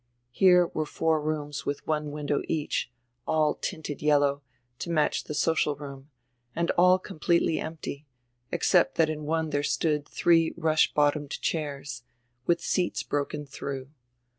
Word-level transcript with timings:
Here 0.31 0.65
were 0.65 0.87
four 0.87 1.21
rooms 1.21 1.61
widi 1.61 1.85
one 1.85 2.09
window 2.09 2.41
each, 2.47 2.89
all 3.27 3.53
tinted 3.53 4.01
yellow, 4.01 4.41
to 4.79 4.89
match 4.89 5.25
die 5.25 5.35
social 5.35 5.75
room, 5.75 6.09
and 6.55 6.71
all 6.71 6.97
completely 6.97 7.59
empty, 7.59 8.07
except 8.51 8.97
diat 8.97 9.09
in 9.09 9.25
one 9.25 9.51
diere 9.51 9.63
stood 9.63 10.05
diree 10.05 10.55
rush 10.57 10.91
bottomed 10.95 11.39
chairs, 11.39 12.01
widi 12.47 12.61
seats 12.61 13.03
broken 13.03 13.45
dirough. 13.45 13.89